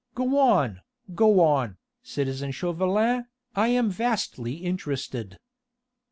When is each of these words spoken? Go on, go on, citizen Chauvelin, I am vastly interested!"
Go 0.15 0.39
on, 0.39 0.81
go 1.13 1.41
on, 1.41 1.77
citizen 2.01 2.49
Chauvelin, 2.49 3.27
I 3.55 3.67
am 3.67 3.91
vastly 3.91 4.53
interested!" 4.53 5.37